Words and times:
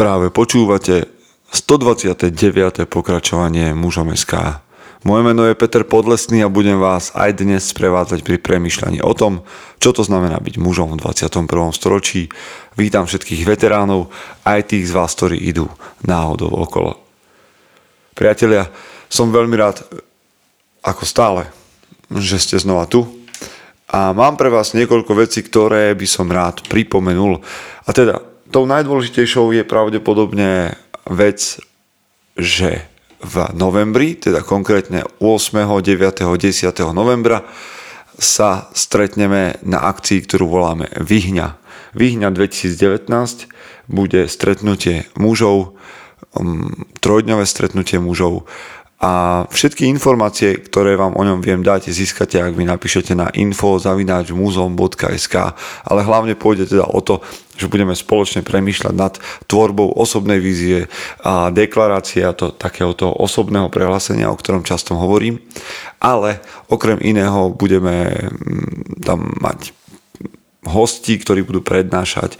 Práve 0.00 0.32
počúvate 0.32 1.12
129. 1.52 2.88
pokračovanie 2.88 3.76
mužom 3.76 4.16
SK. 4.16 4.64
Moje 5.04 5.20
meno 5.20 5.44
je 5.44 5.52
Peter 5.52 5.84
Podlesný 5.84 6.40
a 6.40 6.48
budem 6.48 6.80
vás 6.80 7.12
aj 7.12 7.44
dnes 7.44 7.68
sprevádzať 7.68 8.24
pri 8.24 8.40
premyšľaní 8.40 9.04
o 9.04 9.12
tom, 9.12 9.44
čo 9.76 9.92
to 9.92 10.00
znamená 10.00 10.40
byť 10.40 10.56
mužom 10.56 10.96
v 10.96 11.04
21. 11.04 11.44
storočí. 11.76 12.32
Vítam 12.80 13.04
všetkých 13.04 13.44
veteránov, 13.44 14.08
aj 14.40 14.72
tých 14.72 14.88
z 14.88 14.96
vás, 14.96 15.12
ktorí 15.12 15.36
idú 15.36 15.68
náhodou 16.00 16.48
okolo. 16.48 16.96
Priatelia, 18.16 18.72
som 19.12 19.28
veľmi 19.28 19.56
rád, 19.60 19.84
ako 20.80 21.04
stále, 21.04 21.52
že 22.08 22.40
ste 22.40 22.56
znova 22.56 22.88
tu 22.88 23.04
a 23.84 24.16
mám 24.16 24.40
pre 24.40 24.48
vás 24.48 24.72
niekoľko 24.72 25.12
vecí, 25.12 25.44
ktoré 25.44 25.92
by 25.92 26.08
som 26.08 26.32
rád 26.32 26.64
pripomenul. 26.72 27.44
A 27.84 27.92
teda, 27.92 28.29
tou 28.50 28.66
najdôležitejšou 28.66 29.54
je 29.54 29.62
pravdepodobne 29.62 30.74
vec, 31.06 31.62
že 32.34 32.84
v 33.22 33.36
novembri, 33.54 34.18
teda 34.18 34.42
konkrétne 34.42 35.06
8., 35.22 35.80
9., 35.80 35.86
10. 35.86 36.66
novembra 36.90 37.46
sa 38.20 38.68
stretneme 38.76 39.56
na 39.64 39.78
akcii, 39.80 40.26
ktorú 40.26 40.50
voláme 40.50 40.90
Vyhňa. 40.98 41.56
Vyhňa 41.96 42.28
2019 42.34 43.08
bude 43.88 44.28
stretnutie 44.28 45.08
mužov, 45.16 45.78
um, 46.36 46.86
trojdňové 47.00 47.44
stretnutie 47.46 48.02
mužov 48.02 48.50
a 49.00 49.48
všetky 49.48 49.88
informácie, 49.88 50.60
ktoré 50.60 50.92
vám 50.92 51.16
o 51.16 51.24
ňom 51.24 51.40
viem 51.40 51.64
dať, 51.64 51.88
získate, 51.88 52.36
ak 52.36 52.52
mi 52.52 52.68
napíšete 52.68 53.16
na 53.16 53.32
info.muzom.sk 53.32 55.34
ale 55.88 56.00
hlavne 56.04 56.36
pôjde 56.36 56.68
teda 56.68 56.84
o 56.84 57.00
to, 57.00 57.24
že 57.56 57.72
budeme 57.72 57.96
spoločne 57.96 58.44
premýšľať 58.44 58.92
nad 58.92 59.16
tvorbou 59.48 59.88
osobnej 59.96 60.36
vízie 60.36 60.84
a 61.24 61.48
deklarácie 61.48 62.28
a 62.28 62.36
to 62.36 62.52
takéhoto 62.52 63.08
osobného 63.08 63.72
prehlásenia, 63.72 64.28
o 64.28 64.36
ktorom 64.36 64.68
často 64.68 64.92
hovorím. 64.92 65.40
Ale 65.96 66.44
okrem 66.68 67.00
iného 67.00 67.56
budeme 67.56 68.12
mm, 68.12 69.00
tam 69.00 69.32
mať 69.40 69.79
hostí, 70.68 71.16
ktorí 71.16 71.40
budú 71.40 71.64
prednášať 71.64 72.36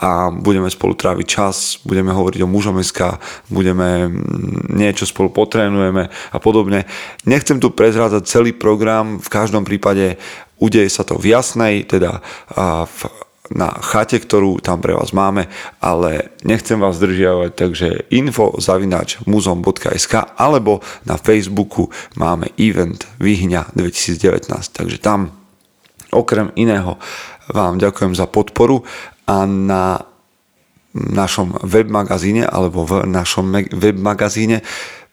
a 0.00 0.32
budeme 0.32 0.66
spolu 0.72 0.96
tráviť 0.96 1.26
čas, 1.28 1.78
budeme 1.84 2.10
hovoriť 2.10 2.40
o 2.42 2.50
mužom 2.50 2.80
SK, 2.80 3.20
budeme 3.52 4.08
mm, 4.08 4.72
niečo 4.74 5.04
spolu 5.06 5.30
potrénujeme 5.30 6.08
a 6.08 6.38
podobne. 6.40 6.88
Nechcem 7.28 7.60
tu 7.60 7.70
prezrádzať 7.70 8.22
celý 8.26 8.56
program, 8.56 9.20
v 9.20 9.28
každom 9.28 9.62
prípade 9.62 10.16
udeje 10.58 10.88
sa 10.88 11.04
to 11.04 11.20
v 11.20 11.36
jasnej, 11.36 11.84
teda 11.84 12.20
v, 12.84 13.00
na 13.50 13.70
chate, 13.82 14.22
ktorú 14.22 14.62
tam 14.62 14.78
pre 14.78 14.94
vás 14.94 15.10
máme, 15.10 15.50
ale 15.82 16.32
nechcem 16.46 16.78
vás 16.78 16.96
zdržiavať, 16.96 17.50
takže 17.54 17.88
info 18.14 18.54
zavinač 18.56 19.18
muzom.sk 19.26 20.38
alebo 20.38 20.80
na 21.04 21.18
Facebooku 21.20 21.90
máme 22.14 22.50
event 22.56 23.04
Vyhňa 23.18 23.74
2019, 23.74 24.48
takže 24.70 24.98
tam 25.02 25.39
okrem 26.14 26.50
iného 26.58 26.98
vám 27.50 27.78
ďakujem 27.78 28.14
za 28.14 28.30
podporu 28.30 28.86
a 29.26 29.46
na 29.46 30.02
našom 30.94 31.54
webmagazíne 31.62 32.46
alebo 32.46 32.82
v 32.82 33.06
našom 33.06 33.50
webmagazíne 33.70 34.62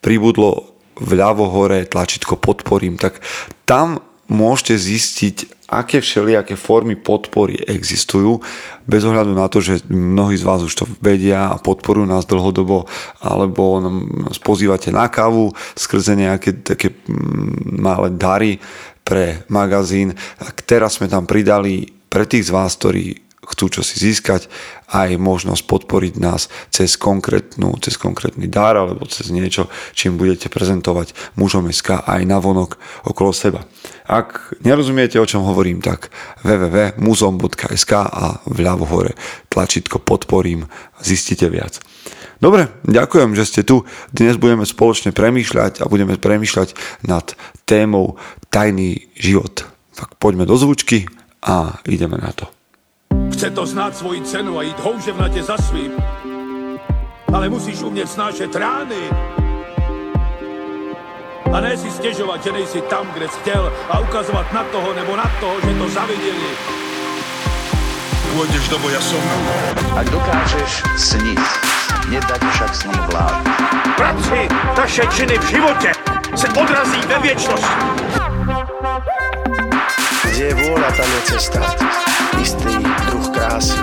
pribudlo 0.02 0.78
vľavo 0.98 1.46
hore 1.54 1.86
tlačítko 1.86 2.42
podporím, 2.42 2.98
tak 2.98 3.22
tam 3.70 4.02
môžete 4.28 4.76
zistiť, 4.76 5.36
aké 5.72 6.04
všelijaké 6.04 6.56
formy 6.60 6.96
podpory 7.00 7.60
existujú, 7.64 8.44
bez 8.88 9.04
ohľadu 9.04 9.32
na 9.36 9.48
to, 9.48 9.60
že 9.64 9.84
mnohí 9.88 10.36
z 10.36 10.48
vás 10.48 10.64
už 10.64 10.74
to 10.74 10.86
vedia 11.00 11.52
a 11.52 11.60
podporujú 11.60 12.08
nás 12.08 12.28
dlhodobo, 12.28 12.88
alebo 13.24 13.80
nás 13.80 14.40
pozývate 14.40 14.92
na 14.92 15.08
kávu 15.08 15.56
skrze 15.76 16.16
nejaké 16.16 16.60
také 16.64 16.92
mm, 16.92 17.80
malé 17.80 18.10
dary 18.16 18.52
pre 19.08 19.48
magazín. 19.48 20.12
Tak 20.36 20.68
teraz 20.68 21.00
sme 21.00 21.08
tam 21.08 21.24
pridali 21.24 21.88
pre 22.12 22.28
tých 22.28 22.52
z 22.52 22.52
vás, 22.52 22.76
ktorí 22.76 23.24
chcú 23.48 23.72
čo 23.72 23.82
si 23.82 23.96
získať, 23.96 24.52
aj 24.92 25.16
možnosť 25.16 25.64
podporiť 25.64 26.20
nás 26.20 26.52
cez, 26.68 27.00
konkrétnu, 27.00 27.80
cez 27.80 27.96
konkrétny 27.96 28.52
dar 28.52 28.76
alebo 28.76 29.08
cez 29.08 29.32
niečo, 29.32 29.72
čím 29.96 30.20
budete 30.20 30.52
prezentovať 30.52 31.16
mužom 31.40 31.72
SK 31.72 32.04
aj 32.04 32.22
na 32.28 32.44
vonok 32.44 32.76
okolo 33.08 33.32
seba. 33.32 33.64
Ak 34.04 34.52
nerozumiete, 34.68 35.16
o 35.16 35.28
čom 35.28 35.48
hovorím, 35.48 35.80
tak 35.80 36.12
www.muzom.sk 36.44 37.92
a 37.96 38.44
vľavo 38.52 38.86
hore 38.92 39.16
tlačítko 39.48 40.04
podporím, 40.04 40.68
zistite 41.00 41.48
viac. 41.48 41.80
Dobre, 42.38 42.70
ďakujem, 42.86 43.34
že 43.34 43.44
ste 43.50 43.62
tu. 43.66 43.82
Dnes 44.14 44.38
budeme 44.38 44.62
spoločne 44.62 45.10
premýšľať 45.10 45.82
a 45.82 45.90
budeme 45.90 46.22
premýšľať 46.22 46.78
nad 47.10 47.34
témou 47.66 48.22
tajný 48.54 49.10
život. 49.18 49.66
Tak 49.98 50.22
poďme 50.22 50.46
do 50.46 50.54
zvučky 50.54 51.10
a 51.42 51.82
ideme 51.90 52.22
na 52.22 52.30
to. 52.38 52.46
Chce 53.34 53.50
to 53.50 53.66
znát 53.66 53.98
svoji 53.98 54.22
cenu 54.22 54.60
a 54.60 54.62
jít 54.62 54.80
houževnatě 54.80 55.44
za 55.44 55.58
svým. 55.58 55.92
Ale 57.34 57.50
musíš 57.50 57.82
umět 57.82 58.10
snášet 58.10 58.56
rány. 58.56 59.02
A 61.54 61.60
ne 61.60 61.78
si 61.78 61.92
stěžovat, 61.92 62.44
že 62.44 62.52
nejsi 62.52 62.82
tam, 62.82 63.08
kde 63.14 63.28
jsi 63.28 63.40
chtěl 63.40 63.74
a 63.90 64.00
ukazovat 64.00 64.54
na 64.54 64.64
toho 64.64 64.94
nebo 64.94 65.16
na 65.16 65.32
toho, 65.40 65.56
že 65.62 65.74
to 65.74 65.90
zaviděli. 65.90 66.52
Pôjdeš 68.38 68.70
do 68.70 68.78
boja 68.84 69.02
som. 69.02 69.24
Ak 69.98 70.14
dokážeš 70.14 70.86
sniť, 70.94 71.42
nedať 72.08 72.42
však 72.52 72.72
sním 72.76 73.02
vlád. 73.12 73.44
Práci, 73.96 74.48
taše 74.76 75.04
činy 75.16 75.38
v 75.38 75.46
životě 75.50 75.92
se 76.36 76.48
odrazí 76.48 77.02
ve 77.08 77.20
věčnosti. 77.20 77.84
Kde 80.28 80.46
je 80.46 80.54
vôľa, 80.54 80.90
tam 80.94 81.10
je 81.10 81.22
cesta. 81.34 81.60
Istý 82.38 82.74
druh 83.10 83.28
krásy. 83.34 83.80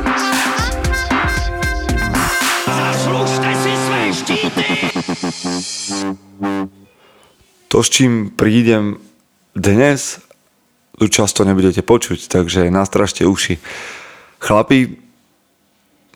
Zaslužte 2.71 3.51
si 3.59 3.73
své 3.75 4.03
štíty! 4.15 4.67
To, 7.69 7.83
s 7.83 7.89
čím 7.91 8.31
prídem 8.31 9.03
dnes, 9.59 10.23
tu 10.95 11.11
často 11.11 11.43
nebudete 11.43 11.83
počuť, 11.83 12.31
takže 12.31 12.71
nastražte 12.71 13.27
uši. 13.27 13.59
Chlapi, 14.39 14.95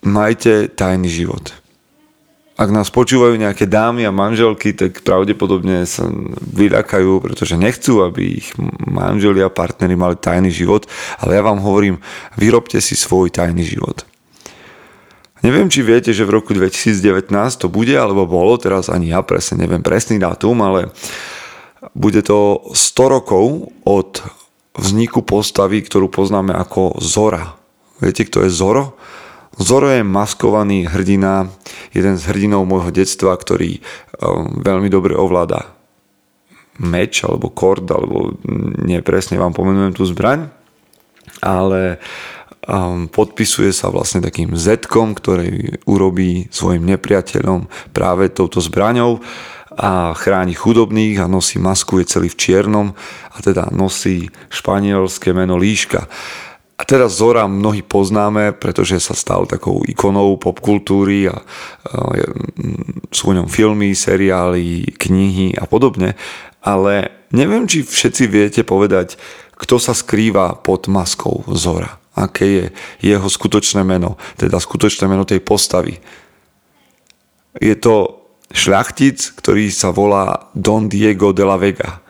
majte 0.06 0.70
tajný 0.70 1.10
život 1.10 1.67
ak 2.58 2.74
nás 2.74 2.90
počúvajú 2.90 3.38
nejaké 3.38 3.70
dámy 3.70 4.02
a 4.02 4.10
manželky, 4.10 4.74
tak 4.74 5.06
pravdepodobne 5.06 5.86
sa 5.86 6.10
vyľakajú, 6.42 7.22
pretože 7.22 7.54
nechcú, 7.54 8.02
aby 8.02 8.42
ich 8.42 8.50
manželia 8.82 9.46
a 9.46 9.54
partnery 9.54 9.94
mali 9.94 10.18
tajný 10.18 10.50
život, 10.50 10.90
ale 11.22 11.38
ja 11.38 11.42
vám 11.46 11.62
hovorím, 11.62 12.02
vyrobte 12.34 12.82
si 12.82 12.98
svoj 12.98 13.30
tajný 13.30 13.62
život. 13.62 14.02
Neviem, 15.46 15.70
či 15.70 15.86
viete, 15.86 16.10
že 16.10 16.26
v 16.26 16.42
roku 16.42 16.50
2019 16.50 17.30
to 17.62 17.70
bude, 17.70 17.94
alebo 17.94 18.26
bolo, 18.26 18.58
teraz 18.58 18.90
ani 18.90 19.14
ja 19.14 19.22
presne 19.22 19.62
neviem 19.62 19.86
presný 19.86 20.18
dátum, 20.18 20.58
ale 20.66 20.90
bude 21.94 22.26
to 22.26 22.66
100 22.74 23.14
rokov 23.14 23.70
od 23.86 24.18
vzniku 24.74 25.22
postavy, 25.22 25.78
ktorú 25.86 26.10
poznáme 26.10 26.50
ako 26.58 26.98
Zora. 26.98 27.54
Viete, 28.02 28.26
kto 28.26 28.42
je 28.42 28.50
Zoro? 28.50 28.98
Zoro 29.58 29.90
je 29.90 30.06
maskovaný 30.06 30.86
hrdina, 30.86 31.50
jeden 31.90 32.14
z 32.14 32.22
hrdinov 32.30 32.62
môjho 32.64 32.94
detstva, 32.94 33.34
ktorý 33.34 33.82
um, 34.22 34.62
veľmi 34.62 34.86
dobre 34.86 35.18
ovláda 35.18 35.74
meč 36.78 37.26
alebo 37.26 37.50
kord, 37.50 37.90
alebo 37.90 38.38
nepresne 38.86 39.34
vám 39.34 39.50
pomenujem 39.50 39.98
tú 39.98 40.06
zbraň, 40.06 40.46
ale 41.42 41.98
um, 42.70 43.10
podpisuje 43.10 43.74
sa 43.74 43.90
vlastne 43.90 44.22
takým 44.22 44.54
zetkom, 44.54 45.18
ktorý 45.18 45.82
urobí 45.90 46.46
svojim 46.54 46.86
nepriateľom 46.86 47.90
práve 47.90 48.30
touto 48.30 48.62
zbraňou 48.62 49.18
a 49.78 50.14
chráni 50.14 50.58
chudobných 50.58 51.22
a 51.22 51.30
nosí 51.30 51.62
masku, 51.62 52.02
je 52.02 52.10
celý 52.10 52.28
v 52.30 52.38
čiernom 52.38 52.88
a 53.30 53.36
teda 53.38 53.70
nosí 53.70 54.26
španielské 54.50 55.30
meno 55.30 55.54
Líška. 55.54 56.10
A 56.78 56.86
teraz 56.86 57.18
Zora 57.18 57.50
mnohí 57.50 57.82
poznáme, 57.82 58.54
pretože 58.54 59.02
sa 59.02 59.10
stal 59.10 59.50
takou 59.50 59.82
ikonou 59.82 60.38
popkultúry 60.38 61.26
a 61.26 61.42
sú 63.10 63.34
o 63.34 63.36
ňom 63.36 63.50
filmy, 63.50 63.98
seriály, 63.98 64.94
knihy 64.94 65.58
a 65.58 65.66
podobne. 65.66 66.14
Ale 66.62 67.10
neviem, 67.34 67.66
či 67.66 67.82
všetci 67.82 68.30
viete 68.30 68.62
povedať, 68.62 69.18
kto 69.58 69.82
sa 69.82 69.90
skrýva 69.90 70.54
pod 70.62 70.86
maskou 70.86 71.42
Zora. 71.50 71.98
Aké 72.14 72.46
je 72.46 72.64
jeho 73.02 73.26
skutočné 73.26 73.82
meno, 73.82 74.14
teda 74.38 74.62
skutočné 74.62 75.10
meno 75.10 75.26
tej 75.26 75.42
postavy. 75.42 75.98
Je 77.58 77.74
to 77.74 78.22
šľachtic, 78.54 79.34
ktorý 79.34 79.74
sa 79.74 79.90
volá 79.90 80.46
Don 80.54 80.86
Diego 80.86 81.34
de 81.34 81.42
la 81.42 81.58
Vega 81.58 82.06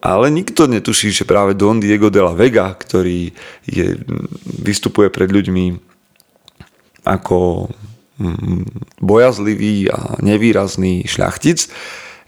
ale 0.00 0.32
nikto 0.32 0.64
netuší, 0.64 1.12
že 1.12 1.28
práve 1.28 1.52
Don 1.52 1.76
Diego 1.76 2.08
de 2.08 2.24
la 2.24 2.32
Vega, 2.32 2.72
ktorý 2.72 3.36
je, 3.68 3.86
vystupuje 4.64 5.12
pred 5.12 5.28
ľuďmi 5.28 5.76
ako 7.04 7.68
mm, 8.16 8.96
bojazlivý 9.04 9.92
a 9.92 10.16
nevýrazný 10.24 11.04
šľachtic, 11.04 11.68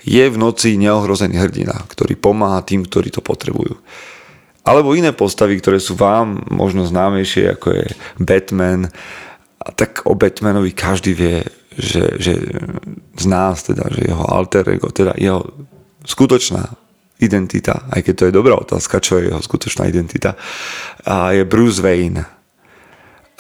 je 0.04 0.24
v 0.28 0.36
noci 0.36 0.76
neohrozený 0.76 1.40
hrdina, 1.40 1.88
ktorý 1.88 2.19
pomáha 2.20 2.60
tým, 2.60 2.84
ktorí 2.84 3.08
to 3.08 3.24
potrebujú. 3.24 3.80
Alebo 4.62 4.94
iné 4.94 5.10
postavy, 5.16 5.58
ktoré 5.58 5.80
sú 5.80 5.96
vám 5.96 6.44
možno 6.52 6.86
známejšie, 6.86 7.56
ako 7.56 7.68
je 7.72 7.86
Batman. 8.20 8.92
A 9.62 9.68
tak 9.75 10.04
o 10.06 10.14
Batmanovi 10.14 10.75
každý 10.75 11.14
vie, 11.14 11.42
že, 11.75 12.18
že 12.18 12.34
z 13.16 13.25
nás, 13.26 13.64
teda, 13.64 13.90
že 13.90 14.06
jeho 14.10 14.22
alter 14.26 14.66
ego, 14.75 14.90
teda 14.90 15.14
jeho 15.18 15.46
skutočná 16.02 16.81
identita, 17.22 17.86
aj 17.88 18.02
keď 18.02 18.14
to 18.14 18.26
je 18.28 18.36
dobrá 18.36 18.54
otázka, 18.58 18.98
čo 18.98 19.19
je 19.19 19.30
jeho 19.30 19.40
skutočná 19.40 19.86
identita, 19.86 20.34
a 21.06 21.32
je 21.32 21.46
Bruce 21.46 21.78
Wayne. 21.78 22.26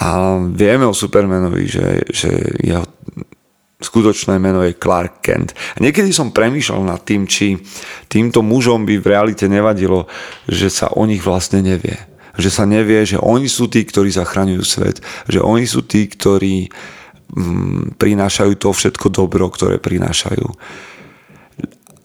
A 0.02 0.08
vieme 0.50 0.86
o 0.88 0.96
Supermanovi, 0.96 1.68
že, 1.68 2.02
že 2.10 2.30
jeho 2.62 2.86
skutočné 3.82 4.38
meno 4.38 4.62
je 4.62 4.78
Clark 4.78 5.20
Kent. 5.20 5.52
A 5.76 5.82
niekedy 5.82 6.14
som 6.14 6.30
premýšľal 6.30 6.86
nad 6.86 7.02
tým, 7.02 7.26
či 7.26 7.58
týmto 8.06 8.40
mužom 8.40 8.86
by 8.86 9.02
v 9.02 9.10
realite 9.10 9.50
nevadilo, 9.50 10.06
že 10.46 10.70
sa 10.70 10.94
o 10.94 11.02
nich 11.04 11.20
vlastne 11.20 11.60
nevie. 11.60 11.98
Že 12.38 12.50
sa 12.50 12.64
nevie, 12.64 13.04
že 13.04 13.20
oni 13.20 13.50
sú 13.50 13.68
tí, 13.68 13.84
ktorí 13.84 14.08
zachraňujú 14.08 14.62
svet. 14.64 15.04
Že 15.28 15.44
oni 15.44 15.66
sú 15.68 15.84
tí, 15.84 16.08
ktorí 16.08 16.70
mm, 17.34 18.00
prinášajú 18.00 18.52
to 18.56 18.72
všetko 18.72 19.12
dobro, 19.12 19.50
ktoré 19.52 19.76
prinášajú. 19.76 20.46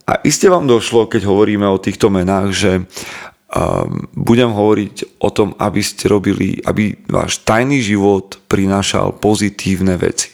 A 0.07 0.23
iste 0.23 0.47
vám 0.47 0.71
došlo, 0.71 1.11
keď 1.11 1.27
hovoríme 1.27 1.67
o 1.67 1.83
týchto 1.83 2.07
menách, 2.07 2.55
že 2.55 2.71
um, 2.79 4.07
budem 4.15 4.55
hovoriť 4.55 5.19
o 5.19 5.29
tom, 5.35 5.51
aby 5.59 5.83
ste 5.83 6.07
robili, 6.07 6.63
aby 6.63 6.95
váš 7.11 7.43
tajný 7.43 7.83
život 7.83 8.39
prinášal 8.47 9.19
pozitívne 9.19 9.99
veci. 9.99 10.31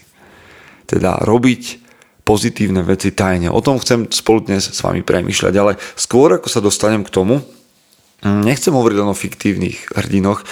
Teda 0.86 1.18
robiť 1.26 1.82
pozitívne 2.22 2.86
veci 2.86 3.18
tajne. 3.18 3.50
O 3.50 3.66
tom 3.66 3.82
chcem 3.82 4.06
spolu 4.14 4.46
dnes 4.46 4.70
s 4.70 4.80
vami 4.86 5.02
premyšľať, 5.02 5.54
ale 5.58 5.82
skôr 5.98 6.38
ako 6.38 6.48
sa 6.54 6.62
dostanem 6.62 7.02
k 7.02 7.10
tomu, 7.10 7.42
nechcem 8.22 8.72
hovoriť 8.72 8.98
len 9.02 9.10
o 9.10 9.18
fiktívnych 9.18 9.90
hrdinoch. 9.98 10.46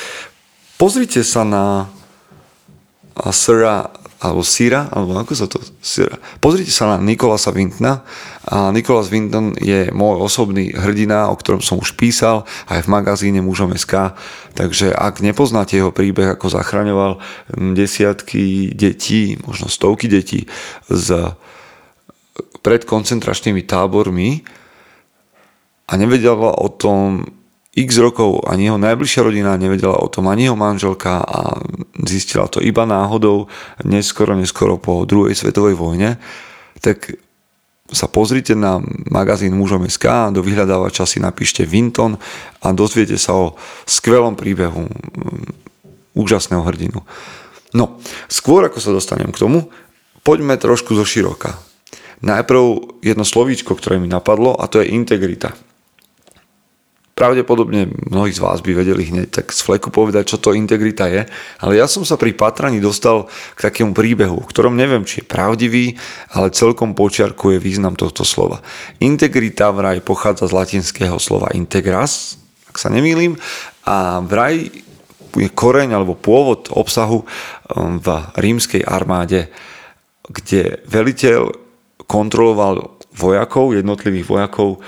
Pozrite 0.81 1.21
sa 1.21 1.45
na 1.45 1.87
Sira 3.29 3.93
alebo 4.21 4.45
Sira, 4.45 4.85
alebo 4.93 5.17
ako 5.17 5.33
sa 5.33 5.49
to... 5.49 5.57
Sira. 5.81 6.21
Pozrite 6.37 6.69
sa 6.69 6.93
na 6.93 6.97
Nikolasa 7.01 7.49
Vintna. 7.49 8.05
A 8.45 8.69
Nikolas 8.69 9.09
Vinton 9.09 9.57
je 9.57 9.89
môj 9.89 10.21
osobný 10.21 10.69
hrdina, 10.77 11.33
o 11.33 11.35
ktorom 11.37 11.65
som 11.65 11.81
už 11.81 11.97
písal 11.97 12.45
aj 12.69 12.85
v 12.85 12.91
magazíne 12.93 13.41
Mužom 13.41 13.73
SK. 13.73 14.13
Takže 14.53 14.93
ak 14.93 15.25
nepoznáte 15.25 15.73
jeho 15.73 15.89
príbeh, 15.89 16.37
ako 16.37 16.53
zachraňoval 16.53 17.17
desiatky 17.73 18.69
detí, 18.77 19.41
možno 19.41 19.65
stovky 19.73 20.05
detí 20.05 20.45
z, 20.85 21.33
pred 22.61 22.85
koncentračnými 22.85 23.65
tábormi 23.65 24.45
a 25.89 25.97
nevedela 25.97 26.53
o 26.61 26.69
tom 26.69 27.25
x 27.71 28.03
rokov 28.03 28.43
ani 28.51 28.67
jeho 28.67 28.75
najbližšia 28.75 29.21
rodina 29.23 29.55
nevedela 29.55 29.95
o 29.95 30.11
tom, 30.11 30.27
ani 30.27 30.51
jeho 30.51 30.59
manželka 30.59 31.23
a 31.23 31.55
zistila 32.03 32.51
to 32.51 32.59
iba 32.59 32.83
náhodou 32.83 33.47
neskoro, 33.87 34.35
neskoro 34.35 34.75
po 34.75 35.07
druhej 35.07 35.31
svetovej 35.31 35.79
vojne, 35.79 36.19
tak 36.83 37.15
sa 37.91 38.07
pozrite 38.11 38.55
na 38.55 38.79
magazín 39.07 39.55
mužom 39.55 39.87
SK, 39.87 40.31
do 40.35 40.43
vyhľadávača 40.43 41.03
si 41.03 41.19
napíšte 41.19 41.67
Vinton 41.67 42.15
a 42.63 42.67
dozviete 42.71 43.19
sa 43.19 43.35
o 43.35 43.55
skvelom 43.87 44.35
príbehu 44.35 44.87
mm, 44.87 46.15
úžasného 46.15 46.63
hrdinu. 46.63 47.03
No, 47.71 47.99
skôr 48.27 48.67
ako 48.67 48.79
sa 48.83 48.91
dostanem 48.91 49.31
k 49.31 49.39
tomu, 49.43 49.71
poďme 50.27 50.59
trošku 50.59 50.91
zo 50.95 51.07
široka. 51.07 51.55
Najprv 52.19 52.63
jedno 53.03 53.23
slovíčko, 53.23 53.75
ktoré 53.75 53.99
mi 53.99 54.11
napadlo 54.11 54.55
a 54.59 54.67
to 54.67 54.83
je 54.83 54.91
integrita 54.91 55.55
pravdepodobne 57.21 57.85
mnohí 58.09 58.33
z 58.33 58.41
vás 58.41 58.65
by 58.65 58.73
vedeli 58.73 59.13
hneď 59.13 59.29
tak 59.29 59.53
z 59.53 59.61
fleku 59.61 59.93
povedať, 59.93 60.33
čo 60.33 60.41
to 60.41 60.57
integrita 60.57 61.05
je, 61.05 61.29
ale 61.61 61.77
ja 61.77 61.85
som 61.85 62.01
sa 62.01 62.17
pri 62.17 62.33
patraní 62.33 62.81
dostal 62.81 63.29
k 63.53 63.69
takému 63.69 63.93
príbehu, 63.93 64.41
v 64.41 64.49
ktorom 64.49 64.73
neviem, 64.73 65.05
či 65.05 65.21
je 65.21 65.29
pravdivý, 65.29 66.01
ale 66.33 66.49
celkom 66.49 66.97
počiarkuje 66.97 67.61
význam 67.61 67.93
tohto 67.93 68.25
slova. 68.25 68.65
Integrita 68.97 69.69
vraj 69.69 70.01
pochádza 70.01 70.49
z 70.49 70.57
latinského 70.57 71.21
slova 71.21 71.53
integras, 71.53 72.41
ak 72.65 72.81
sa 72.81 72.89
nemýlim, 72.89 73.37
a 73.85 74.25
vraj 74.25 74.73
je 75.37 75.49
koreň 75.53 75.93
alebo 75.93 76.17
pôvod 76.17 76.73
obsahu 76.73 77.21
um, 77.21 78.01
v 78.01 78.07
rímskej 78.33 78.81
armáde, 78.81 79.53
kde 80.25 80.81
veliteľ 80.89 81.53
kontroloval 82.09 82.97
vojakov, 83.13 83.77
jednotlivých 83.77 84.25
vojakov 84.25 84.81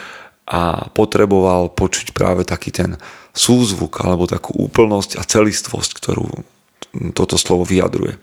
a 0.44 0.92
potreboval 0.92 1.72
počuť 1.72 2.12
práve 2.12 2.44
taký 2.44 2.76
ten 2.76 3.00
súzvuk 3.32 4.04
alebo 4.04 4.28
takú 4.28 4.54
úplnosť 4.60 5.18
a 5.18 5.24
celistvosť, 5.24 5.92
ktorú 5.98 6.28
toto 7.16 7.40
slovo 7.40 7.64
vyjadruje. 7.66 8.20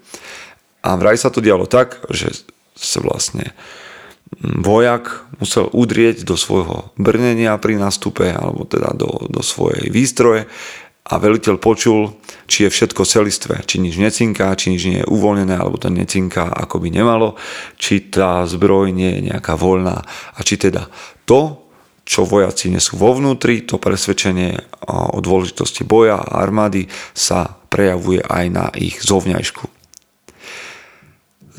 A 0.84 0.96
vraj 0.96 1.18
sa 1.18 1.32
to 1.32 1.42
dialo 1.42 1.66
tak, 1.66 2.00
že 2.12 2.44
sa 2.76 3.02
vlastne 3.02 3.52
vojak 4.40 5.26
musel 5.42 5.66
udrieť 5.74 6.22
do 6.22 6.38
svojho 6.38 6.94
brnenia 6.94 7.58
pri 7.58 7.76
nástupe 7.76 8.30
alebo 8.30 8.62
teda 8.64 8.94
do, 8.94 9.26
do 9.26 9.42
svojej 9.42 9.90
výstroje 9.90 10.46
a 11.10 11.18
veliteľ 11.18 11.58
počul, 11.58 12.14
či 12.46 12.68
je 12.68 12.70
všetko 12.70 13.02
celistvé, 13.02 13.66
či 13.66 13.82
nič 13.82 13.98
necinká, 13.98 14.54
či 14.54 14.70
nič 14.70 14.82
nie 14.86 15.00
je 15.02 15.10
uvoľnené, 15.10 15.58
alebo 15.58 15.74
to 15.74 15.90
necinká 15.90 16.46
ako 16.46 16.78
by 16.78 16.88
nemalo, 16.94 17.34
či 17.74 18.06
tá 18.06 18.46
zbroj 18.46 18.94
nie 18.94 19.18
je 19.18 19.34
nejaká 19.34 19.58
voľná 19.58 20.06
a 20.06 20.38
či 20.46 20.54
teda 20.54 20.86
to, 21.26 21.69
čo 22.10 22.26
vojaci 22.26 22.74
nesú 22.74 22.98
vo 22.98 23.14
vnútri, 23.14 23.62
to 23.62 23.78
presvedčenie 23.78 24.58
o 24.90 25.22
dôležitosti 25.22 25.86
boja 25.86 26.18
a 26.18 26.42
armády 26.42 26.90
sa 27.14 27.54
prejavuje 27.70 28.18
aj 28.26 28.44
na 28.50 28.66
ich 28.74 28.98
zovňajšku. 28.98 29.62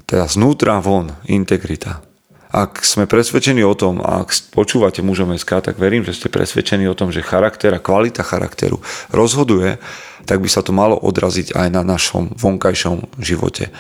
Teda 0.04 0.28
znútra 0.28 0.84
von, 0.84 1.16
integrita. 1.24 2.04
Ak 2.52 2.84
sme 2.84 3.08
presvedčení 3.08 3.64
o 3.64 3.72
tom, 3.80 4.04
ak 4.04 4.52
počúvate 4.52 5.00
mužom 5.00 5.32
SK, 5.40 5.72
tak 5.72 5.80
verím, 5.80 6.04
že 6.04 6.20
ste 6.20 6.28
presvedčení 6.28 6.84
o 6.92 7.00
tom, 7.00 7.16
že 7.16 7.24
charakter 7.24 7.72
a 7.72 7.80
kvalita 7.80 8.28
charakteru 8.28 8.84
rozhoduje, 9.08 9.80
tak 10.28 10.44
by 10.44 10.52
sa 10.52 10.60
to 10.60 10.76
malo 10.76 11.00
odraziť 11.00 11.56
aj 11.56 11.68
na 11.72 11.80
našom 11.88 12.36
vonkajšom 12.36 13.24
živote. 13.24 13.72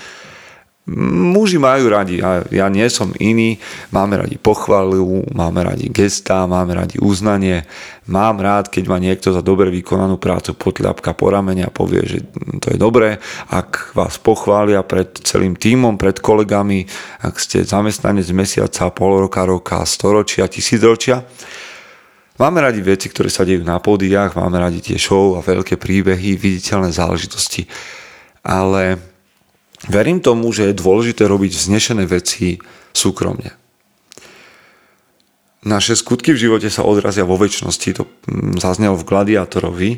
Muži 0.89 1.61
majú 1.61 1.93
radi, 1.93 2.25
a 2.25 2.41
ja 2.49 2.65
nie 2.65 2.89
som 2.89 3.13
iný, 3.21 3.61
máme 3.93 4.17
radi 4.17 4.41
pochvalu, 4.41 5.29
máme 5.29 5.61
radi 5.61 5.93
gestá, 5.93 6.49
máme 6.49 6.73
radi 6.73 6.97
uznanie. 6.97 7.69
Mám 8.09 8.41
rád, 8.41 8.73
keď 8.73 8.89
ma 8.89 8.97
niekto 8.97 9.29
za 9.29 9.45
dobre 9.45 9.69
vykonanú 9.69 10.17
prácu 10.17 10.57
potľapka 10.57 11.13
po 11.13 11.29
ramene 11.29 11.69
a 11.69 11.71
povie, 11.71 12.01
že 12.01 12.19
to 12.57 12.73
je 12.73 12.81
dobré. 12.81 13.21
Ak 13.53 13.93
vás 13.93 14.17
pochvália 14.17 14.81
pred 14.81 15.21
celým 15.21 15.53
tímom, 15.53 16.01
pred 16.01 16.17
kolegami, 16.17 16.89
ak 17.21 17.37
ste 17.37 17.61
zamestnanec 17.61 18.25
mesiaca, 18.33 18.89
pol 18.89 19.21
roka, 19.21 19.45
roka, 19.45 19.85
storočia, 19.85 20.49
tisícročia. 20.49 21.21
Máme 22.41 22.57
radi 22.57 22.81
veci, 22.81 23.05
ktoré 23.05 23.29
sa 23.29 23.45
dejú 23.45 23.61
na 23.61 23.77
pódiách, 23.77 24.33
máme 24.33 24.57
radi 24.57 24.81
tie 24.81 24.97
show 24.97 25.37
a 25.37 25.45
veľké 25.45 25.77
príbehy, 25.77 26.41
viditeľné 26.41 26.89
záležitosti. 26.89 27.69
Ale 28.41 29.10
Verím 29.89 30.21
tomu, 30.21 30.53
že 30.53 30.69
je 30.69 30.77
dôležité 30.77 31.25
robiť 31.25 31.57
vznešené 31.57 32.05
veci 32.05 32.61
súkromne. 32.93 33.57
Naše 35.61 35.93
skutky 35.93 36.33
v 36.33 36.41
živote 36.41 36.69
sa 36.73 36.85
odrazia 36.85 37.21
vo 37.21 37.37
väčšnosti, 37.37 37.89
to 37.93 38.03
mm, 38.05 38.57
zaznelo 38.57 38.97
v 38.97 39.05
Gladiátorovi 39.05 39.91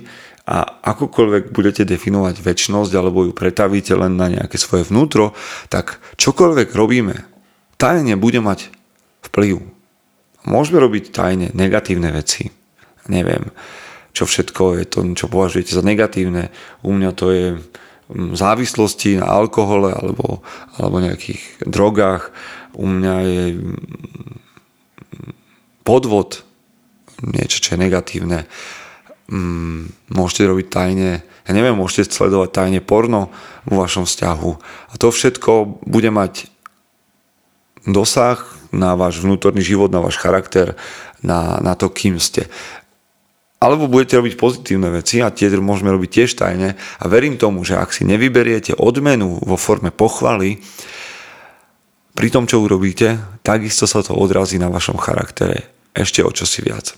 a 0.44 0.68
akokoľvek 0.84 1.56
budete 1.56 1.88
definovať 1.88 2.44
väčšnosť 2.44 2.92
alebo 2.92 3.24
ju 3.24 3.32
pretavíte 3.32 3.96
len 3.96 4.20
na 4.20 4.28
nejaké 4.28 4.60
svoje 4.60 4.84
vnútro, 4.84 5.32
tak 5.72 6.04
čokoľvek 6.20 6.76
robíme, 6.76 7.16
tajne 7.80 8.20
bude 8.20 8.44
mať 8.44 8.76
vplyv. 9.32 9.64
Môžeme 10.44 10.84
robiť 10.84 11.16
tajne 11.16 11.48
negatívne 11.56 12.12
veci. 12.12 12.52
Neviem, 13.08 13.56
čo 14.12 14.28
všetko 14.28 14.84
je 14.84 14.86
to, 14.88 15.00
čo 15.16 15.32
považujete 15.32 15.72
za 15.72 15.84
negatívne. 15.84 16.52
U 16.84 16.92
mňa 16.92 17.12
to 17.16 17.26
je 17.32 17.48
závislosti 18.14 19.18
na 19.18 19.28
alkohole 19.28 19.94
alebo, 19.94 20.46
alebo 20.78 21.04
nejakých 21.04 21.42
drogách. 21.66 22.30
U 22.78 22.86
mňa 22.86 23.16
je 23.26 23.44
podvod 25.84 26.46
niečo, 27.22 27.62
čo 27.62 27.76
je 27.76 27.84
negatívne. 27.84 28.46
Môžete 30.10 30.44
robiť 30.50 30.68
tajne, 30.70 31.12
ja 31.24 31.52
neviem, 31.52 31.76
môžete 31.76 32.12
sledovať 32.14 32.50
tajne 32.52 32.82
porno 32.84 33.32
vo 33.68 33.84
vašom 33.84 34.08
vzťahu. 34.08 34.52
A 34.92 34.94
to 35.00 35.12
všetko 35.12 35.84
bude 35.84 36.10
mať 36.12 36.48
dosah 37.88 38.40
na 38.74 38.96
váš 38.96 39.22
vnútorný 39.22 39.62
život, 39.62 39.92
na 39.92 40.02
váš 40.02 40.18
charakter, 40.18 40.76
na, 41.24 41.60
na 41.62 41.76
to, 41.76 41.92
kým 41.92 42.20
ste. 42.20 42.48
Alebo 43.64 43.88
budete 43.88 44.20
robiť 44.20 44.36
pozitívne 44.36 44.92
veci 44.92 45.24
a 45.24 45.32
tie 45.32 45.48
môžeme 45.56 45.88
robiť 45.96 46.10
tiež 46.12 46.36
tajne 46.36 46.76
a 46.76 47.04
verím 47.08 47.40
tomu, 47.40 47.64
že 47.64 47.80
ak 47.80 47.96
si 47.96 48.04
nevyberiete 48.04 48.76
odmenu 48.76 49.40
vo 49.40 49.56
forme 49.56 49.96
pochvaly, 49.96 50.60
pri 52.14 52.28
tom, 52.30 52.44
čo 52.44 52.60
urobíte, 52.60 53.40
takisto 53.42 53.88
sa 53.88 54.04
to 54.04 54.14
odrazí 54.14 54.60
na 54.60 54.68
vašom 54.68 55.00
charaktere 55.00 55.72
ešte 55.96 56.22
o 56.22 56.30
čosi 56.30 56.60
viac. 56.62 56.92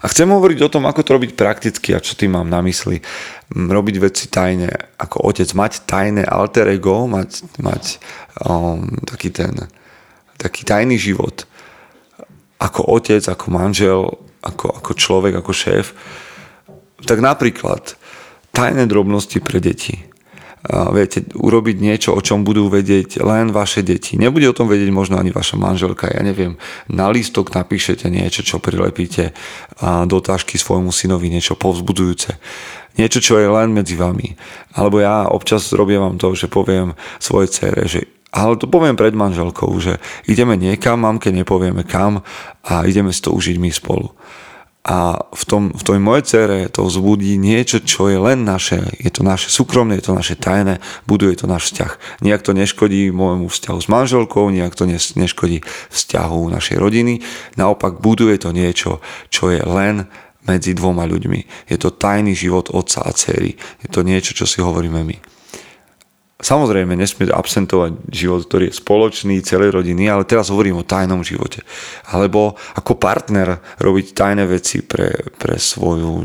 A 0.00 0.08
chcem 0.08 0.26
hovoriť 0.32 0.64
o 0.64 0.72
tom, 0.72 0.88
ako 0.88 1.04
to 1.04 1.14
robiť 1.20 1.32
prakticky 1.36 1.92
a 1.92 2.00
čo 2.02 2.16
tým 2.16 2.34
mám 2.34 2.48
na 2.48 2.64
mysli. 2.64 3.04
Robiť 3.52 3.96
veci 4.00 4.32
tajne 4.32 4.96
ako 4.96 5.28
otec, 5.28 5.46
mať 5.52 5.72
tajné 5.84 6.24
alter 6.24 6.72
ego, 6.72 7.04
mať, 7.04 7.44
mať 7.60 8.00
um, 8.48 8.96
taký 9.04 9.28
ten 9.30 9.68
taký 10.38 10.62
tajný 10.62 10.96
život 10.96 11.44
ako 12.62 12.94
otec, 12.94 13.22
ako 13.26 13.46
manžel, 13.50 14.02
ako, 14.42 14.82
ako 14.82 14.92
človek, 14.94 15.34
ako 15.38 15.52
šéf. 15.54 15.86
Tak 17.04 17.18
napríklad 17.22 17.94
tajné 18.52 18.90
drobnosti 18.90 19.38
pre 19.38 19.62
deti 19.62 20.08
viete, 20.68 21.22
urobiť 21.32 21.76
niečo, 21.78 22.10
o 22.12 22.20
čom 22.20 22.42
budú 22.42 22.66
vedieť 22.66 23.22
len 23.22 23.54
vaše 23.54 23.86
deti. 23.86 24.18
Nebude 24.18 24.50
o 24.50 24.56
tom 24.56 24.66
vedieť 24.66 24.90
možno 24.90 25.16
ani 25.16 25.30
vaša 25.30 25.54
manželka, 25.54 26.10
ja 26.10 26.20
neviem, 26.20 26.58
na 26.90 27.08
lístok 27.08 27.54
napíšete 27.54 28.10
niečo, 28.10 28.42
čo 28.42 28.58
prilepíte 28.58 29.32
do 29.80 30.18
tašky 30.18 30.58
svojmu 30.58 30.90
synovi, 30.90 31.30
niečo 31.30 31.54
povzbudujúce. 31.54 32.36
Niečo, 32.98 33.22
čo 33.22 33.38
je 33.38 33.46
len 33.46 33.70
medzi 33.70 33.94
vami. 33.94 34.34
Alebo 34.74 34.98
ja 34.98 35.30
občas 35.30 35.70
robím 35.70 36.18
to, 36.18 36.34
že 36.34 36.50
poviem 36.50 36.98
svojej 37.22 37.50
cere, 37.54 37.86
že 37.86 38.00
ale 38.28 38.60
to 38.60 38.68
poviem 38.68 38.92
pred 38.92 39.16
manželkou, 39.16 39.72
že 39.80 39.96
ideme 40.28 40.52
niekam, 40.52 41.00
mamke 41.00 41.32
nepovieme 41.32 41.80
kam 41.88 42.20
a 42.60 42.84
ideme 42.84 43.08
si 43.08 43.24
to 43.24 43.32
užiť 43.32 43.56
my 43.56 43.72
spolu 43.72 44.12
a 44.88 45.20
v 45.20 45.42
tom, 45.44 45.68
v 45.68 45.82
tej 45.84 46.00
mojej 46.00 46.24
cere 46.24 46.58
to 46.72 46.88
vzbudí 46.88 47.36
niečo, 47.36 47.84
čo 47.84 48.08
je 48.08 48.16
len 48.16 48.48
naše, 48.48 48.80
je 48.96 49.12
to 49.12 49.20
naše 49.20 49.52
súkromné, 49.52 50.00
je 50.00 50.08
to 50.08 50.16
naše 50.16 50.40
tajné, 50.40 50.80
buduje 51.04 51.36
to 51.36 51.44
náš 51.44 51.68
vzťah. 51.68 52.24
Nijak 52.24 52.40
to 52.40 52.56
neškodí 52.56 53.12
môjmu 53.12 53.52
vzťahu 53.52 53.78
s 53.84 53.88
manželkou, 53.92 54.48
nijak 54.48 54.72
to 54.72 54.88
neškodí 54.88 55.60
vzťahu 55.92 56.40
našej 56.48 56.80
rodiny, 56.80 57.20
naopak 57.60 58.00
buduje 58.00 58.40
to 58.40 58.48
niečo, 58.56 59.04
čo 59.28 59.52
je 59.52 59.60
len 59.60 60.08
medzi 60.48 60.72
dvoma 60.72 61.04
ľuďmi. 61.04 61.68
Je 61.68 61.76
to 61.76 61.92
tajný 61.92 62.32
život 62.32 62.72
otca 62.72 63.04
a 63.04 63.12
cery. 63.12 63.60
Je 63.84 63.92
to 63.92 64.00
niečo, 64.00 64.32
čo 64.32 64.48
si 64.48 64.64
hovoríme 64.64 65.04
my. 65.04 65.37
Samozrejme, 66.38 66.94
nesmie 66.94 67.26
absentovať 67.34 68.14
život, 68.14 68.46
ktorý 68.46 68.70
je 68.70 68.78
spoločný 68.78 69.42
celej 69.42 69.74
rodiny, 69.74 70.06
ale 70.06 70.22
teraz 70.22 70.54
hovorím 70.54 70.78
o 70.78 70.86
tajnom 70.86 71.26
živote. 71.26 71.66
Alebo 72.14 72.54
ako 72.78 72.94
partner 72.94 73.58
robiť 73.82 74.14
tajné 74.14 74.46
veci 74.46 74.86
pre, 74.86 75.18
pre 75.34 75.58
svoju 75.58 76.22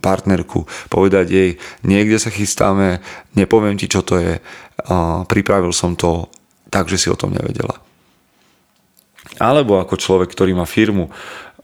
partnerku, 0.00 0.64
povedať 0.88 1.26
jej, 1.28 1.50
niekde 1.84 2.16
sa 2.16 2.32
chystáme, 2.32 3.04
nepoviem 3.36 3.76
ti, 3.76 3.92
čo 3.92 4.00
to 4.00 4.16
je, 4.16 4.40
a 4.88 5.28
pripravil 5.28 5.76
som 5.76 6.00
to 6.00 6.32
tak, 6.72 6.88
že 6.88 6.96
si 6.96 7.08
o 7.12 7.16
tom 7.20 7.36
nevedela. 7.36 7.76
Alebo 9.36 9.84
ako 9.84 10.00
človek, 10.00 10.32
ktorý 10.32 10.56
má 10.56 10.64
firmu, 10.64 11.12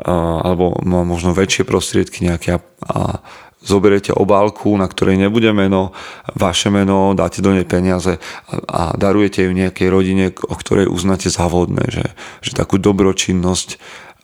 alebo 0.04 0.76
má 0.84 1.02
možno 1.08 1.32
väčšie 1.32 1.64
prostriedky 1.64 2.28
nejaké 2.28 2.60
a 2.84 3.18
zoberiete 3.58 4.14
obálku, 4.14 4.70
na 4.78 4.86
ktorej 4.86 5.18
nebude 5.18 5.50
meno, 5.50 5.90
vaše 6.38 6.70
meno, 6.70 7.12
dáte 7.18 7.42
do 7.42 7.50
nej 7.50 7.66
peniaze 7.66 8.22
a, 8.48 8.94
darujete 8.94 9.42
ju 9.44 9.50
nejakej 9.50 9.88
rodine, 9.90 10.30
o 10.30 10.54
ktorej 10.54 10.86
uznáte 10.86 11.26
závodné, 11.26 11.82
že, 11.90 12.06
že 12.38 12.54
takú 12.54 12.78
dobročinnosť 12.78 13.78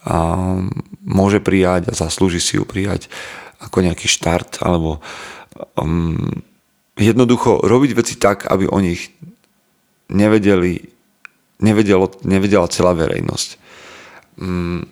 a 0.04 0.16
môže 1.00 1.40
prijať 1.40 1.88
a 1.90 1.96
zaslúži 1.96 2.38
si 2.38 2.60
ju 2.60 2.68
prijať 2.68 3.08
ako 3.64 3.80
nejaký 3.80 4.04
štart 4.04 4.60
alebo 4.60 5.00
um, 5.80 6.44
jednoducho 7.00 7.64
robiť 7.64 7.90
veci 7.96 8.14
tak, 8.20 8.44
aby 8.44 8.68
o 8.68 8.78
nich 8.84 9.10
nevedeli, 10.12 10.84
nevedelo, 11.64 12.12
nevedela 12.28 12.68
celá 12.68 12.92
verejnosť. 12.92 13.48
Um, 14.36 14.84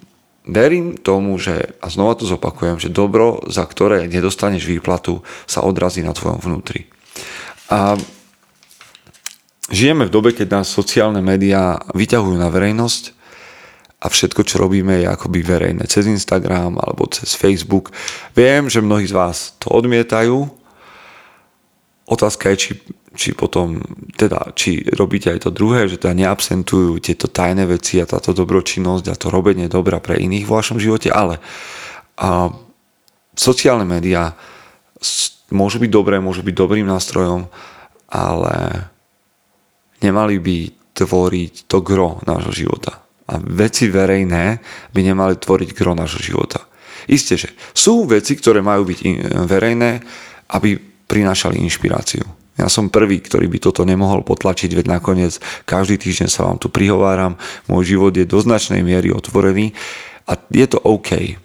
verím 0.47 0.99
tomu, 0.99 1.39
že, 1.39 1.79
a 1.79 1.87
znova 1.87 2.19
to 2.19 2.27
zopakujem, 2.27 2.83
že 2.83 2.91
dobro, 2.91 3.43
za 3.47 3.63
ktoré 3.63 4.11
nedostaneš 4.11 4.67
výplatu, 4.67 5.23
sa 5.47 5.63
odrazí 5.63 6.03
na 6.03 6.15
tvojom 6.15 6.43
vnútri. 6.43 6.91
A 7.71 7.95
žijeme 9.71 10.11
v 10.11 10.15
dobe, 10.15 10.31
keď 10.35 10.63
nás 10.63 10.67
sociálne 10.69 11.23
médiá 11.23 11.79
vyťahujú 11.95 12.37
na 12.37 12.51
verejnosť 12.51 13.15
a 14.03 14.11
všetko, 14.11 14.43
čo 14.43 14.59
robíme, 14.59 14.99
je 14.99 15.07
akoby 15.07 15.47
verejné. 15.47 15.87
Cez 15.87 16.11
Instagram 16.11 16.75
alebo 16.75 17.07
cez 17.07 17.39
Facebook. 17.39 17.95
Viem, 18.35 18.67
že 18.67 18.83
mnohí 18.83 19.07
z 19.07 19.15
vás 19.15 19.55
to 19.63 19.71
odmietajú. 19.71 20.51
Otázka 22.11 22.51
je, 22.53 22.57
či 22.59 22.71
či 23.13 23.37
potom, 23.37 23.81
teda, 24.17 24.57
či 24.57 24.81
robíte 24.97 25.29
aj 25.29 25.49
to 25.49 25.51
druhé, 25.53 25.85
že 25.89 26.01
teda 26.01 26.17
neabsentujú 26.17 26.97
tieto 27.05 27.29
tajné 27.29 27.69
veci 27.69 28.01
a 28.01 28.09
táto 28.09 28.33
dobročinnosť 28.33 29.07
a 29.13 29.19
to 29.19 29.29
robenie 29.29 29.69
dobra 29.69 30.01
pre 30.01 30.17
iných 30.17 30.49
v 30.49 30.55
vašom 30.57 30.81
živote, 30.81 31.13
ale 31.13 31.39
a, 32.17 32.49
sociálne 33.37 33.85
médiá 33.85 34.33
môžu 35.53 35.77
byť 35.81 35.91
dobré, 35.93 36.17
môžu 36.19 36.41
byť 36.41 36.55
dobrým 36.57 36.89
nástrojom, 36.89 37.49
ale 38.09 38.89
nemali 40.01 40.37
by 40.41 40.59
tvoriť 40.93 41.69
to 41.69 41.79
gro 41.85 42.21
nášho 42.25 42.53
života. 42.53 43.01
A 43.29 43.41
veci 43.41 43.89
verejné 43.89 44.61
by 44.93 45.01
nemali 45.01 45.41
tvoriť 45.41 45.69
gro 45.73 45.97
nášho 45.97 46.21
života. 46.21 46.61
Isté, 47.09 47.41
že 47.41 47.53
sú 47.73 48.05
veci, 48.05 48.37
ktoré 48.37 48.61
majú 48.61 48.87
byť 48.87 48.99
verejné, 49.49 49.91
aby 50.53 50.77
prinášali 51.09 51.61
inšpiráciu 51.61 52.42
ja 52.61 52.69
som 52.69 52.93
prvý, 52.93 53.25
ktorý 53.25 53.49
by 53.49 53.59
toto 53.59 53.89
nemohol 53.89 54.21
potlačiť, 54.21 54.77
veď 54.77 54.87
nakoniec 55.01 55.41
každý 55.65 55.97
týždeň 55.97 56.29
sa 56.29 56.45
vám 56.45 56.61
tu 56.61 56.69
prihováram, 56.69 57.41
môj 57.65 57.97
život 57.97 58.13
je 58.13 58.29
do 58.29 58.39
značnej 58.41 58.85
miery 58.85 59.09
otvorený 59.09 59.73
a 60.29 60.37
je 60.37 60.67
to 60.69 60.79
OK. 60.85 61.41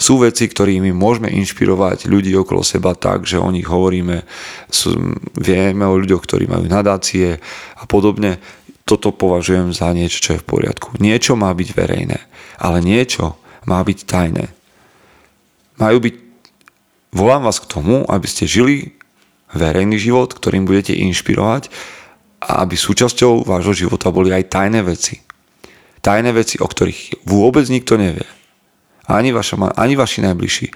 Sú 0.00 0.20
veci, 0.20 0.48
ktorými 0.48 0.96
môžeme 0.96 1.28
inšpirovať 1.28 2.08
ľudí 2.08 2.32
okolo 2.36 2.64
seba 2.64 2.96
tak, 2.96 3.28
že 3.28 3.40
o 3.40 3.48
nich 3.52 3.68
hovoríme, 3.68 4.24
sú, 4.68 4.96
vieme 5.36 5.84
o 5.84 5.96
ľuďoch, 5.96 6.24
ktorí 6.24 6.48
majú 6.48 6.64
nadácie 6.68 7.36
a 7.76 7.84
podobne. 7.84 8.40
Toto 8.88 9.12
považujem 9.12 9.76
za 9.76 9.92
niečo, 9.92 10.24
čo 10.24 10.30
je 10.36 10.42
v 10.42 10.48
poriadku. 10.48 10.96
Niečo 10.96 11.36
má 11.36 11.52
byť 11.52 11.68
verejné, 11.76 12.18
ale 12.56 12.80
niečo 12.80 13.36
má 13.68 13.80
byť 13.84 13.98
tajné. 14.08 14.48
Majú 15.76 15.98
byť 16.00 16.14
Volám 17.10 17.42
vás 17.42 17.58
k 17.58 17.66
tomu, 17.66 18.06
aby 18.06 18.26
ste 18.30 18.46
žili 18.46 18.94
verejný 19.54 19.98
život, 19.98 20.30
ktorým 20.30 20.66
budete 20.66 20.94
inšpirovať 20.94 21.70
a 22.40 22.64
aby 22.64 22.74
súčasťou 22.78 23.44
vášho 23.44 23.86
života 23.86 24.08
boli 24.14 24.32
aj 24.32 24.48
tajné 24.48 24.80
veci. 24.86 25.20
Tajné 26.00 26.32
veci, 26.32 26.56
o 26.56 26.66
ktorých 26.66 27.28
vôbec 27.28 27.68
nikto 27.68 28.00
nevie. 28.00 28.24
Ani, 29.10 29.34
vaša, 29.34 29.74
ani 29.76 29.94
vaši 29.98 30.24
najbližší. 30.24 30.66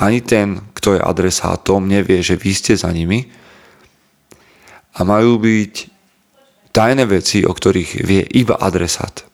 Ani 0.00 0.20
ten, 0.22 0.72
kto 0.76 0.96
je 0.96 1.00
adresátom, 1.02 1.84
nevie, 1.84 2.22
že 2.22 2.38
vy 2.38 2.52
ste 2.54 2.72
za 2.78 2.92
nimi. 2.92 3.26
A 4.96 5.00
majú 5.02 5.40
byť 5.42 5.74
tajné 6.70 7.04
veci, 7.10 7.42
o 7.42 7.50
ktorých 7.50 8.06
vie 8.06 8.22
iba 8.36 8.54
adresát. 8.60 9.26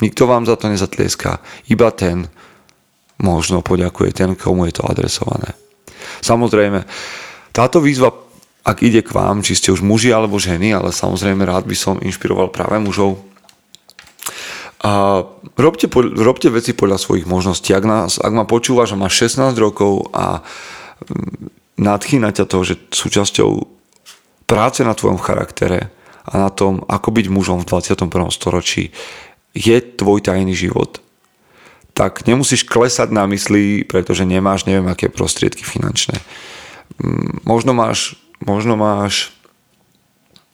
Nikto 0.00 0.24
vám 0.26 0.48
za 0.48 0.56
to 0.56 0.72
nezatlieská. 0.72 1.38
Iba 1.68 1.92
ten 1.92 2.26
možno 3.22 3.62
poďakuje 3.62 4.10
ten, 4.16 4.34
komu 4.34 4.66
je 4.66 4.74
to 4.80 4.88
adresované. 4.88 5.54
Samozrejme, 6.24 6.82
táto 7.52 7.78
výzva, 7.84 8.12
ak 8.64 8.80
ide 8.80 9.04
k 9.04 9.14
vám, 9.14 9.44
či 9.44 9.56
ste 9.56 9.68
už 9.70 9.84
muži 9.84 10.10
alebo 10.10 10.40
ženy, 10.40 10.72
ale 10.72 10.90
samozrejme 10.90 11.44
rád 11.44 11.68
by 11.68 11.76
som 11.76 12.00
inšpiroval 12.00 12.48
práve 12.48 12.80
mužov, 12.80 13.20
a 14.82 15.22
robte, 15.62 15.86
robte 16.18 16.50
veci 16.50 16.74
podľa 16.74 16.98
svojich 16.98 17.22
možností. 17.22 17.70
Ak, 17.70 17.86
nás, 17.86 18.18
ak 18.18 18.34
ma 18.34 18.42
počúvaš 18.42 18.98
a 18.98 18.98
máš 18.98 19.30
16 19.30 19.54
rokov 19.54 20.10
a 20.10 20.42
mm, 20.42 21.78
nadchýna 21.78 22.34
ťa 22.34 22.44
to, 22.50 22.58
že 22.66 22.74
súčasťou 22.90 23.62
práce 24.50 24.82
na 24.82 24.98
tvojom 24.98 25.22
charaktere 25.22 25.94
a 26.26 26.34
na 26.34 26.50
tom, 26.50 26.82
ako 26.90 27.14
byť 27.14 27.26
mužom 27.30 27.62
v 27.62 27.68
21. 27.70 28.10
storočí 28.34 28.90
je 29.54 29.76
tvoj 29.78 30.18
tajný 30.26 30.50
život, 30.50 30.98
tak 31.94 32.26
nemusíš 32.26 32.66
klesať 32.66 33.14
na 33.14 33.30
mysli, 33.30 33.86
pretože 33.86 34.26
nemáš 34.26 34.66
neviem 34.66 34.90
aké 34.90 35.06
prostriedky 35.06 35.62
finančné 35.62 36.18
možno 37.44 37.72
máš, 37.74 38.16
možno 38.42 38.76
máš 38.76 39.34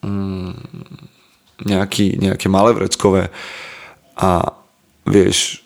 mm, 0.03 0.55
nejaký, 1.65 2.19
nejaké 2.19 2.47
malé 2.49 2.75
vreckové 2.75 3.31
a 4.19 4.55
vieš 5.07 5.65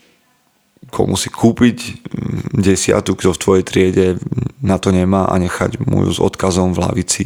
komu 0.93 1.17
si 1.17 1.33
kúpiť 1.33 1.79
mm, 1.79 1.95
desiatu, 2.61 3.17
kto 3.17 3.33
v 3.33 3.43
tvojej 3.43 3.65
triede 3.65 4.07
na 4.61 4.77
to 4.77 4.93
nemá 4.93 5.31
a 5.31 5.41
nechať 5.41 5.81
mu 5.83 6.05
s 6.11 6.21
odkazom 6.21 6.77
v 6.77 6.83
lavici. 6.83 7.25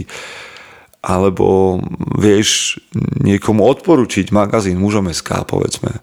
Alebo 1.06 1.78
vieš 2.18 2.82
niekomu 3.22 3.62
odporučiť 3.62 4.34
magazín 4.34 4.82
mužom 4.82 5.06
SK, 5.10 5.46
povedzme. 5.46 6.02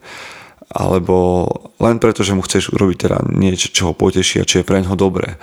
Alebo 0.71 1.43
len 1.83 1.99
preto, 1.99 2.23
že 2.23 2.33
mu 2.33 2.41
chceš 2.41 2.71
urobiť 2.71 2.97
teda 3.07 3.17
niečo, 3.27 3.67
čo 3.69 3.91
ho 3.91 3.93
poteší 3.93 4.41
a 4.41 4.47
čo 4.47 4.63
je 4.63 4.67
pre 4.67 4.79
neho 4.79 4.95
dobré 4.95 5.35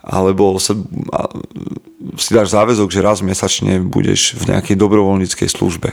alebo 0.00 0.56
sa, 0.56 0.72
si 2.16 2.30
dáš 2.32 2.56
záväzok, 2.56 2.88
že 2.88 3.04
raz 3.04 3.20
mesačne 3.20 3.80
budeš 3.84 4.36
v 4.40 4.54
nejakej 4.56 4.76
dobrovoľníckej 4.76 5.48
službe 5.48 5.90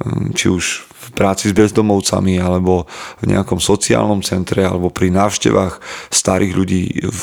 hm, 0.00 0.32
či 0.32 0.48
už 0.48 0.64
v 1.04 1.08
práci 1.12 1.52
s 1.52 1.54
bezdomovcami, 1.54 2.40
alebo 2.40 2.88
v 3.20 3.24
nejakom 3.28 3.60
sociálnom 3.60 4.24
centre, 4.24 4.64
alebo 4.64 4.88
pri 4.88 5.12
návštevách 5.12 5.78
starých 6.08 6.52
ľudí 6.56 6.84
v 7.04 7.22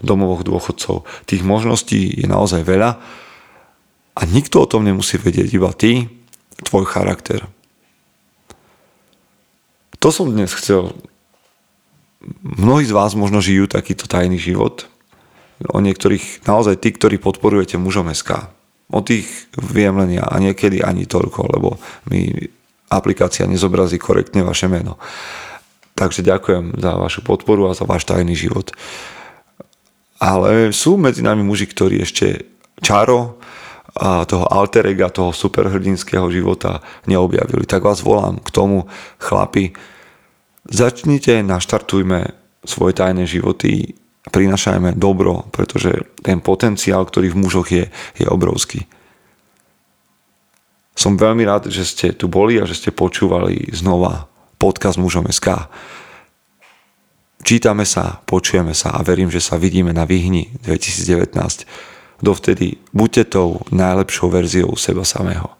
domovoch 0.00 0.40
dôchodcov. 0.40 1.04
Tých 1.28 1.44
možností 1.44 2.08
je 2.16 2.24
naozaj 2.24 2.64
veľa 2.64 2.90
a 4.12 4.20
nikto 4.28 4.64
o 4.64 4.68
tom 4.68 4.88
nemusí 4.88 5.20
vedieť, 5.20 5.48
iba 5.52 5.70
ty, 5.76 6.08
tvoj 6.64 6.88
charakter. 6.88 7.44
To 10.00 10.08
som 10.10 10.32
dnes 10.32 10.50
chcel. 10.56 10.92
Mnohí 12.42 12.82
z 12.86 12.94
vás 12.94 13.14
možno 13.14 13.38
žijú 13.38 13.70
takýto 13.70 14.10
tajný 14.10 14.38
život. 14.38 14.90
O 15.70 15.78
niektorých, 15.78 16.42
naozaj 16.48 16.82
tí, 16.82 16.90
ktorí 16.90 17.22
podporujete 17.22 17.78
mužom 17.78 18.10
SK. 18.10 18.50
O 18.92 19.00
tých 19.00 19.48
viem 19.56 19.94
len 19.96 20.18
ja 20.18 20.26
a 20.26 20.36
niekedy 20.42 20.82
ani 20.82 21.06
toľko, 21.06 21.40
lebo 21.54 21.80
mi 22.10 22.28
aplikácia 22.92 23.48
nezobrazí 23.48 23.96
korektne 23.96 24.44
vaše 24.44 24.68
meno. 24.68 25.00
Takže 25.96 26.24
ďakujem 26.24 26.76
za 26.76 26.98
vašu 26.98 27.20
podporu 27.24 27.70
a 27.70 27.76
za 27.76 27.88
váš 27.88 28.04
tajný 28.04 28.36
život. 28.36 28.72
Ale 30.20 30.70
sú 30.76 31.00
medzi 31.00 31.24
nami 31.24 31.40
muži, 31.42 31.66
ktorí 31.66 32.04
ešte 32.04 32.46
čaro 32.78 33.40
a 33.92 34.24
toho 34.24 34.48
alter 34.48 34.88
ega, 34.88 35.12
toho 35.12 35.36
superhrdinského 35.36 36.24
života 36.32 36.80
neobjavili. 37.04 37.68
Tak 37.68 37.84
vás 37.84 38.00
volám 38.00 38.40
k 38.40 38.48
tomu, 38.48 38.88
chlapi, 39.20 39.76
začnite, 40.64 41.44
naštartujme 41.44 42.32
svoje 42.64 42.92
tajné 42.96 43.28
životy 43.28 43.98
prinašajme 44.30 44.94
dobro, 44.94 45.50
pretože 45.50 46.06
ten 46.22 46.38
potenciál, 46.38 47.02
ktorý 47.02 47.34
v 47.34 47.40
mužoch 47.42 47.68
je, 47.74 47.90
je 48.14 48.26
obrovský. 48.30 48.86
Som 50.94 51.18
veľmi 51.18 51.42
rád, 51.42 51.72
že 51.72 51.82
ste 51.88 52.06
tu 52.12 52.28
boli 52.28 52.60
a 52.60 52.68
že 52.68 52.78
ste 52.78 52.94
počúvali 52.94 53.72
znova 53.72 54.28
podcast 54.60 55.00
Mužom 55.00 55.26
SK. 55.26 55.66
Čítame 57.42 57.82
sa, 57.82 58.22
počujeme 58.22 58.70
sa 58.70 58.94
a 58.94 59.02
verím, 59.02 59.26
že 59.26 59.42
sa 59.42 59.58
vidíme 59.58 59.90
na 59.90 60.06
Vyhni 60.06 60.54
2019. 60.62 61.34
Dovtedy 62.22 62.78
buďte 62.94 63.34
tou 63.34 63.58
najlepšou 63.74 64.30
verziou 64.30 64.78
seba 64.78 65.02
samého. 65.02 65.50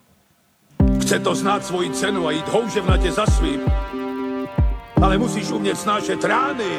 Chce 1.03 1.19
to 1.19 1.35
znát 1.35 1.67
svoji 1.67 1.91
cenu 1.91 2.27
a 2.27 2.31
jít 2.31 2.49
houževnatě 2.49 3.13
za 3.13 3.27
svým. 3.27 3.61
Ale 5.03 5.19
musíš 5.19 5.51
umět 5.51 5.79
snášet 5.79 6.25
rány 6.25 6.79